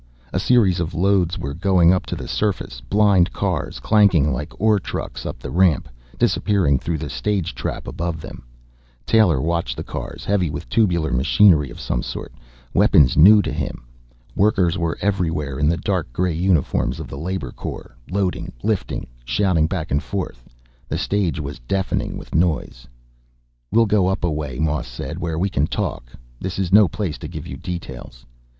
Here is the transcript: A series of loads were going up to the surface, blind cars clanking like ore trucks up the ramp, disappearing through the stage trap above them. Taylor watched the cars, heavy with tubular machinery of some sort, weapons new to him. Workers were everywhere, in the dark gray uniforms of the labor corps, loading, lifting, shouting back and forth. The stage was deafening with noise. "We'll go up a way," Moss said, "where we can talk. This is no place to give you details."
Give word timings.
A 0.33 0.39
series 0.39 0.79
of 0.79 0.95
loads 0.95 1.37
were 1.37 1.53
going 1.53 1.93
up 1.93 2.07
to 2.07 2.15
the 2.15 2.27
surface, 2.27 2.81
blind 2.81 3.31
cars 3.31 3.79
clanking 3.79 4.33
like 4.33 4.59
ore 4.59 4.79
trucks 4.79 5.27
up 5.27 5.37
the 5.37 5.51
ramp, 5.51 5.87
disappearing 6.17 6.79
through 6.79 6.97
the 6.97 7.07
stage 7.07 7.53
trap 7.53 7.87
above 7.87 8.19
them. 8.19 8.41
Taylor 9.05 9.39
watched 9.39 9.77
the 9.77 9.83
cars, 9.83 10.25
heavy 10.25 10.49
with 10.49 10.67
tubular 10.69 11.11
machinery 11.11 11.69
of 11.69 11.79
some 11.79 12.01
sort, 12.01 12.33
weapons 12.73 13.15
new 13.15 13.43
to 13.43 13.51
him. 13.53 13.83
Workers 14.35 14.75
were 14.75 14.97
everywhere, 15.01 15.59
in 15.59 15.69
the 15.69 15.77
dark 15.77 16.11
gray 16.11 16.33
uniforms 16.33 16.99
of 16.99 17.07
the 17.07 17.19
labor 17.19 17.51
corps, 17.51 17.95
loading, 18.09 18.51
lifting, 18.63 19.05
shouting 19.23 19.67
back 19.67 19.91
and 19.91 20.01
forth. 20.01 20.43
The 20.89 20.97
stage 20.97 21.39
was 21.39 21.59
deafening 21.67 22.17
with 22.17 22.33
noise. 22.33 22.87
"We'll 23.71 23.85
go 23.85 24.07
up 24.07 24.23
a 24.23 24.31
way," 24.31 24.57
Moss 24.57 24.87
said, 24.87 25.19
"where 25.19 25.37
we 25.37 25.47
can 25.49 25.67
talk. 25.67 26.05
This 26.39 26.57
is 26.57 26.73
no 26.73 26.87
place 26.87 27.19
to 27.19 27.27
give 27.27 27.45
you 27.45 27.55
details." 27.55 28.25